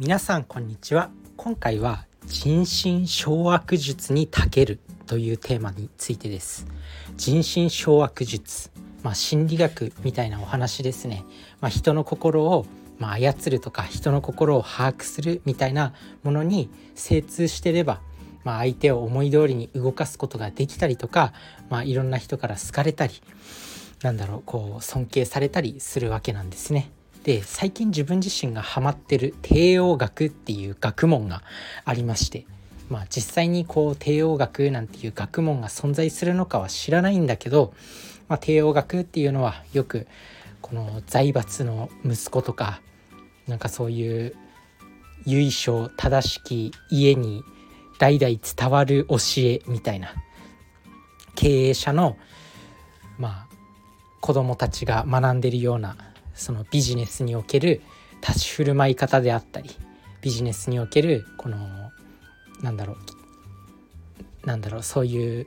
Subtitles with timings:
[0.00, 1.10] 皆さんこんにちは。
[1.36, 6.66] 今回は人心掌握術に長けるというテーマについてです。
[7.18, 8.70] 人心掌握術
[9.02, 11.22] まあ心理学みたいなお話ですね。
[11.60, 12.64] まあ、人の心を
[12.98, 18.00] まあ操るとか人の心を把握するみたいなものに精通してれば
[18.42, 21.34] まあ、相手を思い通りに動かすことができたりとか、
[21.68, 23.12] まあ、いろんな人から好かれたり
[24.02, 26.90] なんだろうこう尊敬されたりするわけなんですね。
[27.24, 31.42] で最近自分自身がハマってる帝王学っていう学問が
[31.84, 32.46] ありまして
[32.88, 37.74] まあ実際にこう帝王学なんていう学問が存在するのかは知らないんだけど、
[38.28, 40.06] まあ、帝王学っていうのはよく
[40.62, 42.80] この財閥の息子とか
[43.46, 44.34] なんかそういう
[45.26, 47.44] 由緒正しき家に
[47.98, 50.14] 代々伝わる教えみたいな
[51.34, 52.16] 経営者の
[53.18, 53.46] まあ
[54.20, 55.96] 子供たちが学んでるような
[56.34, 57.80] そのビジネスにおける
[58.20, 59.70] 立ち振る舞い方であったり
[60.20, 61.58] ビジネスにおけるこの
[62.62, 62.94] なんだろ
[64.44, 65.46] うなんだろうそういう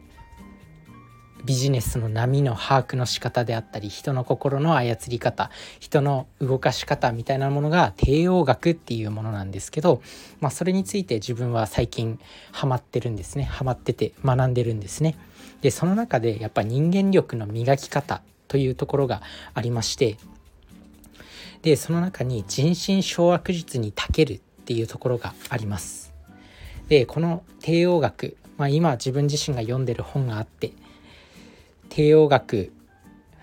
[1.46, 10.02] ビジネスの波の把握の仕方であったり人の心の操り方人の動かし方みたいなものが帝王学っていうものなんですけど、
[10.40, 12.20] まあ、それについて自分は最近
[12.52, 15.18] ハマってるんですねハマってて学んでるんですね。
[15.62, 19.22] でその中でやっぱ人間力の磨き方というところが
[19.54, 20.18] ありまして
[21.64, 26.14] でその中に人心掌握術に長けるっていうところがあります。
[26.90, 30.74] でこの帝王学、まあ、今自分自身が読んでる本があって
[31.90, 32.72] 帝王学、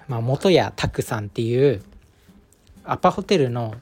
[0.07, 1.83] まあ、元谷拓さんっていう
[2.85, 3.75] アパホテルの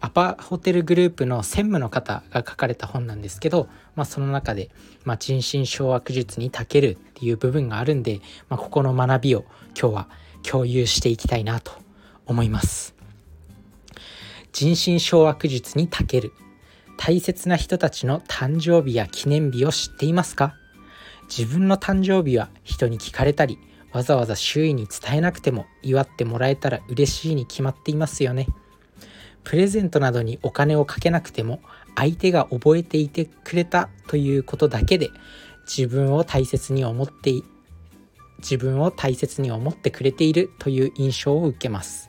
[0.00, 4.70] アパホテルグループの専務の方が書かれた本なんですけど、まあ、その中で、
[5.04, 9.44] まあ、人心掌握術に長けるっていう部分があるんで、まあ、ここの学びを
[9.78, 10.08] 今日は
[10.42, 11.72] 共有していきたいなと
[12.26, 12.94] 思います。
[14.54, 16.32] 人心掌握術に長ける。
[16.96, 20.54] 大切な人たちの誕生日や記念日を知っていますか？
[21.22, 23.58] 自分の誕生日は人に聞かれたり
[23.92, 28.46] わざわざ周囲に伝えなくても祝ってもらえたら嬉しいに決まっていますよね。
[29.42, 31.60] プレゼントなどにお金をかけなくても
[31.96, 35.10] 相手が覚えていてくれたということだけで
[35.66, 37.32] 自分を大切に思って
[38.38, 42.08] 自分を大切に思ってくれているという印象を受けます。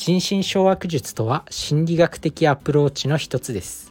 [0.00, 3.90] 人心掌握術とは心理学的アプローチの一つです。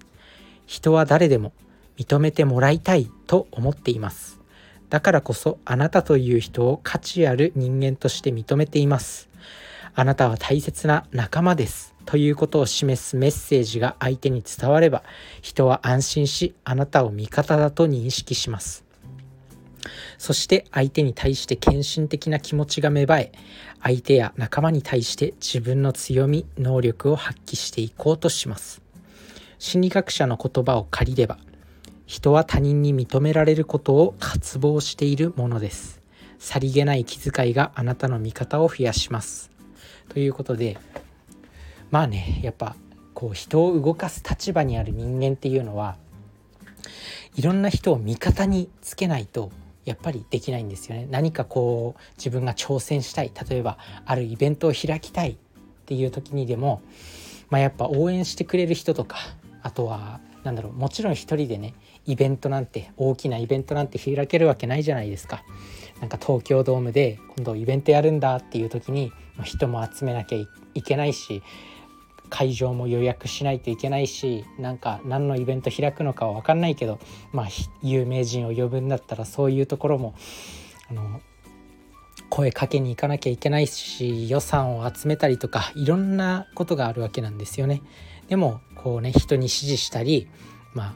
[0.65, 1.53] 人は誰でも
[1.99, 4.39] 認めてもらいたいと思っています。
[4.89, 9.29] だからこそあなたという人を価値ある人間として認めています。
[9.93, 15.03] あなたは大切な仲間ですということを示すメッセージが相手に伝われば
[15.43, 18.88] 人は安心しあなたを味方だと認識します。
[20.17, 23.31] そして相手に対して献身的な気持ちが芽生え
[23.81, 28.81] 相手や仲間に対して自分の強み能力を発揮していこうとします。
[29.57, 31.37] 心理学者の言葉を借りれば
[32.05, 36.01] 人は他人に認められることを渇望しているものです。
[36.39, 39.51] さりげない気遣いがあなたの味方を増やします。
[40.07, 40.77] ということで
[41.91, 42.75] まあねやっぱ
[43.13, 45.97] こう人を動かす立場にある人間っていうのは
[47.35, 49.51] いろんな人を味方につけないと
[49.85, 55.35] やっぱりできないんですよね何かこう自分が挑戦したい例えばあるイベントを開きたいっ
[55.85, 56.81] ていう時にでも、
[57.49, 59.17] まあ、やっぱ応援してくれる人とか
[59.63, 61.73] あとはなんだろうもちろん一人でね
[62.05, 65.43] イベントなんて大きなイベントなんて開けるわけないじゃないですか。
[65.99, 69.11] なんか東京ドームで今度イベントやるんだっていう時に
[69.43, 70.37] 人も集めなきゃ
[70.73, 71.43] いけないし
[72.29, 76.99] 会場も予約しないといけないしなんか何のイベント開くのかは分かんないけど
[77.31, 77.47] まあ
[77.81, 80.15] 有名人を呼ぶんだったらそういうところも
[80.89, 81.21] あの
[82.29, 87.81] 声かけに行かなきゃいけないし予算を集めたりとかいろんなことがあるわけなんですよね。
[88.27, 90.27] でもこうね人に指示したり
[90.73, 90.95] ま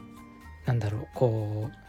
[0.66, 1.84] なんだろうこう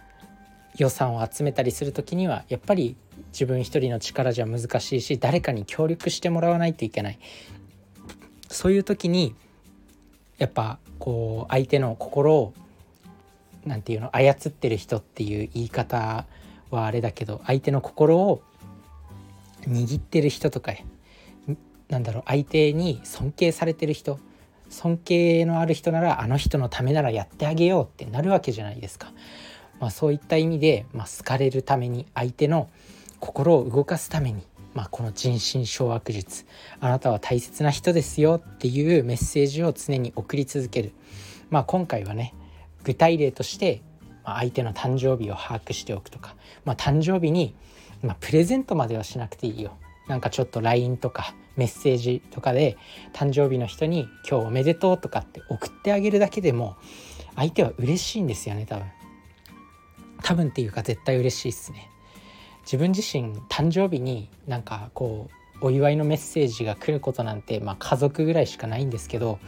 [0.78, 2.98] 予算を集めたりする時にはやっぱり
[3.32, 7.20] 自分一人の力じゃ難しいし誰かに協力してもらわないといけない
[8.50, 9.36] そういう時に
[10.38, 12.54] やっぱこう相手の心を
[13.66, 16.26] 何て言うの操ってる人っていう言い方
[16.72, 18.42] はあれだけど相手の心を
[19.68, 20.74] 握ってる人とか
[21.90, 24.20] なんだろう相手に尊敬されてる人
[24.70, 29.12] 尊敬のある人ならあの人のためならやってあげようってなるわけじゃないですか。
[29.80, 32.70] まあ、そういった意味で、まあ、好かれるために相手の
[33.20, 34.42] 心を動かすために
[34.76, 36.46] まあ、この人心掌握術。
[36.82, 40.92] あなたは大切な人ですよっていうメッセージを常に送り続ける、
[41.50, 42.36] まあ、今回はね
[42.84, 43.82] 具体例として、
[44.26, 46.36] 相手の誕生日を把握しておくとか、
[46.66, 47.56] まあ、誕生日に、
[48.02, 49.78] まあ、プレゼントまではしなくていいよ。
[50.08, 52.78] なんかちょっと LINE とかメッセージとかで
[53.14, 56.76] 誕生日の人に「今日おめでとう」とかって送ってあげるだけでも
[57.36, 58.86] 相手は嬉しいんですよね多分。
[60.22, 61.90] 多分っていうか絶対嬉しいっすね。
[62.66, 65.30] 自分自身誕生日になんかこ
[65.62, 69.40] うお祝いのメッセージが来ることなんて、まあ、家族ぐらいしかないんですけど、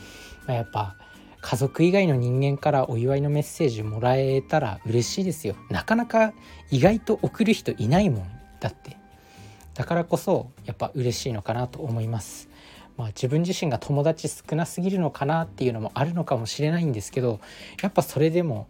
[0.47, 0.95] まあ、やっぱ
[1.41, 5.55] 家族以外の人間からお祝いのメッセージもらえたら嬉しいですよ。
[5.69, 6.33] なかなか
[6.71, 8.27] 意外と送る人いないもん
[8.59, 8.97] だって。
[9.73, 12.49] だからこそやっぱ嬉しいのかなと思います。
[12.97, 17.39] まあ、自分自身が友達少なすぎるのかなっていうのもあるのかもしれないんですけど
[17.81, 18.67] やっぱそれでも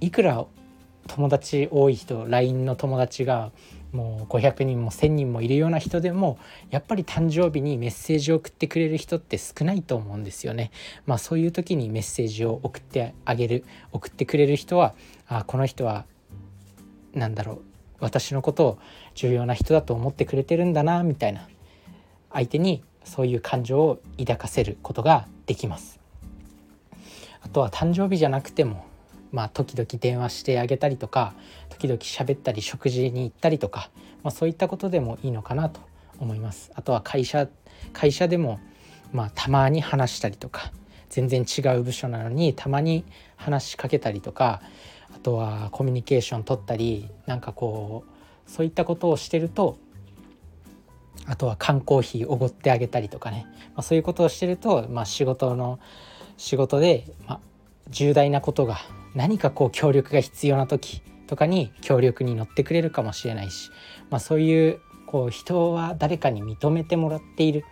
[0.00, 0.46] いくら
[1.08, 3.50] 友達多い人 LINE の友達が
[3.92, 6.38] もう500人も1,000人もいるような人でも
[6.70, 10.70] やっぱり誕生日にメッセージを送ってくれる人って少ないと思うんですよね。
[11.04, 14.94] まあそういう時にメッセージを送ってあげる送ってくれる人は
[15.26, 16.06] あこの人は
[17.14, 17.60] 何だろう
[18.00, 18.78] 私のことを
[19.14, 21.48] 重要な人だと思ってくれてるんだなみたいな
[22.32, 26.00] 相手にそういう感情を抱かせることができます。
[27.42, 28.86] あとは誕生日じゃなくても
[29.32, 31.34] まあ、時々電話してあげたりとか
[31.70, 33.90] 時々喋ったり食事に行ったりとか、
[34.22, 35.80] まあ、そういったことでもいいのかなと
[36.20, 36.70] 思います。
[36.74, 37.48] あとは会社
[37.92, 38.60] 会社でも、
[39.12, 40.70] まあ、たまに話したりとか
[41.10, 43.04] 全然違う部署なのにたまに
[43.36, 44.62] 話しかけたりとか
[45.14, 49.78] あとはコミュニケーション取ったりなんかこうそういったことをしてると
[51.26, 55.78] あとは缶コーヒーおごってあげたりとかね、まあ、そういうことをしてると、まあ、仕事の
[56.36, 57.40] 仕事で、まあ、
[57.90, 58.78] 重大なことが
[59.14, 63.70] 何かこう協力が必要な時とかに協力に乗ってくれるかもしれないし、
[64.10, 67.64] まあ、そういうこう人は誰かに認めてもらっている、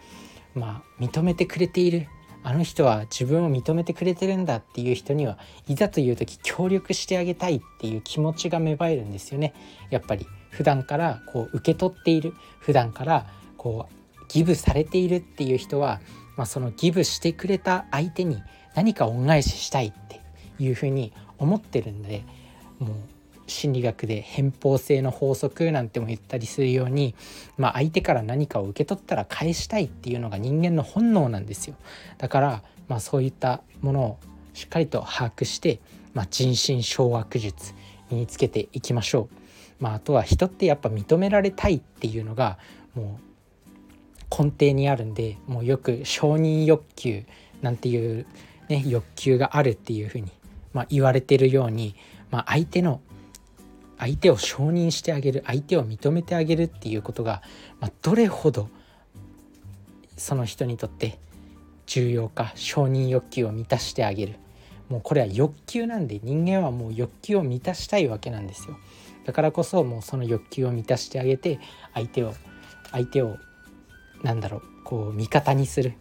[0.54, 2.08] まあ、認めてくれている。
[2.42, 5.36] あの人は自分を認めてくれてるんだっていう人には
[5.68, 9.52] いざという時協力してあげたいっていう気持ちが芽生えるんですよね。
[9.90, 12.32] やっぱり普段からこう受け取っている。
[12.60, 13.26] 普段から
[13.58, 16.00] こうギブされているっていう人は、
[16.36, 18.42] まあ、そのギブしてくれた相手に
[18.74, 20.20] 何か恩返ししたいって
[20.58, 22.22] いうふうに思ってるんで
[22.78, 22.90] もう
[23.50, 27.14] 心理学で偏方性の法則なんても言ったりするように、
[27.58, 31.74] まあ、相手から何かを受け取ったら返したいっていうのが人間の本能なんですよ。
[32.18, 34.18] だから、まあ、そういったものを
[34.54, 35.80] しっかりと把握して、
[36.14, 37.74] まあ、人心掌握術
[38.10, 39.28] 身につけていきましょ
[39.80, 42.58] う、まあ、あとは人ってやっぱ認められたいっていうのが
[42.94, 43.30] もう
[44.44, 47.24] 根底にあるんでもうよく承認欲求
[47.62, 48.26] なんていう、
[48.68, 50.30] ね、欲求があるっていうふうに
[50.72, 51.96] まあ、言われてるように、
[52.30, 53.00] まあ、相手の
[53.98, 57.42] 相手を承認してあげる相手を認めてあげるっていうことが、
[57.80, 58.68] まあ、どれほど
[60.16, 61.18] その人にとって
[61.86, 64.36] 重要か承認欲求を満たしてあげる。
[64.88, 68.76] もうこれは欲求なんで人間はもう欲求を満たしたいわけなんですよ。
[69.24, 71.60] だからこそもうその欲求を満たしてあげて
[71.94, 72.34] 相手を
[72.90, 73.36] 相手を
[74.22, 75.94] なんだろうこう味方にする。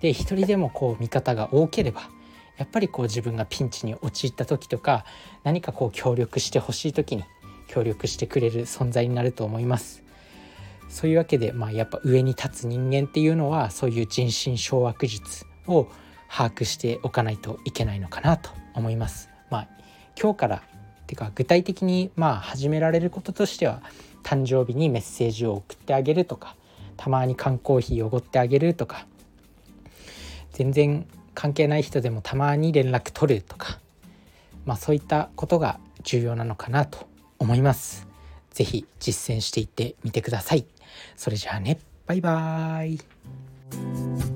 [0.00, 2.10] で一人でもこう味方が多ければ
[2.56, 5.04] やっぱりこう自分がピンチに陥った時とか
[5.44, 7.24] 何かこう協力してほしい時に
[7.68, 10.02] 協力してくれる存在になると思います。
[10.88, 15.88] そういうわけで、まあ、やっぱ上に立つ人間っていうのはそういう人心掌握術を
[16.28, 19.28] 把握しておかないといけないのかなと思います。
[19.50, 19.68] まあ、
[20.20, 20.60] 今日からっ
[21.06, 23.82] ていうか具体的にまあ始められることとしては
[24.22, 26.56] 誕生日にメッセージを送ってあげるとか
[26.96, 29.06] たまに缶コーヒーおごってあげるとか
[30.52, 33.78] 全然関係ない人でもたまに連絡取るとか、
[34.64, 37.06] まあ、そういったことが重要なのかなと
[37.38, 38.08] 思います。
[38.50, 40.66] 是非実践していってみてください。
[41.14, 44.35] それじゃあねバイバーイ